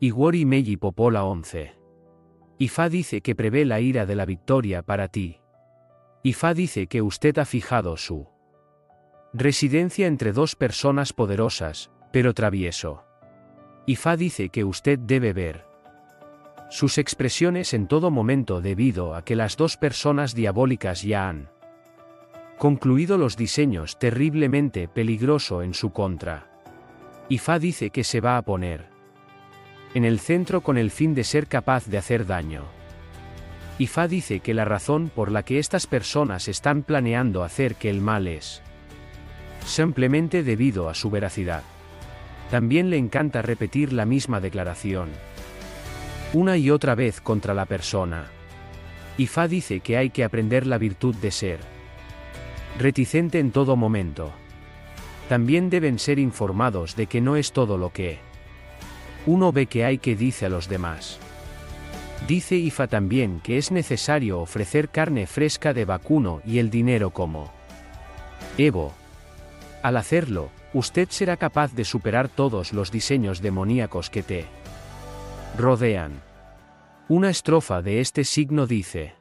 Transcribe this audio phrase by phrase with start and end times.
[0.00, 1.74] Iguori Meiji Popola 11.
[2.58, 5.40] Ifa dice que prevé la ira de la victoria para ti.
[6.22, 8.28] Ifa dice que usted ha fijado su
[9.32, 13.02] residencia entre dos personas poderosas, pero travieso.
[13.86, 15.66] Ifa dice que usted debe ver
[16.70, 21.50] sus expresiones en todo momento debido a que las dos personas diabólicas ya han
[22.56, 26.46] concluido los diseños terriblemente peligroso en su contra.
[27.28, 28.97] Ifa dice que se va a poner
[29.94, 32.64] en el centro con el fin de ser capaz de hacer daño.
[33.78, 38.00] Ifa dice que la razón por la que estas personas están planeando hacer que el
[38.00, 38.62] mal es
[39.64, 41.62] simplemente debido a su veracidad.
[42.50, 45.10] También le encanta repetir la misma declaración.
[46.32, 48.26] Una y otra vez contra la persona.
[49.18, 51.60] Ifa dice que hay que aprender la virtud de ser
[52.78, 54.32] reticente en todo momento.
[55.28, 58.18] También deben ser informados de que no es todo lo que
[59.28, 61.18] uno ve que hay que dice a los demás.
[62.26, 67.52] Dice IFA también que es necesario ofrecer carne fresca de vacuno y el dinero como
[68.56, 68.94] Evo.
[69.82, 74.46] Al hacerlo, usted será capaz de superar todos los diseños demoníacos que te
[75.58, 76.22] rodean.
[77.08, 79.12] Una estrofa de este signo dice,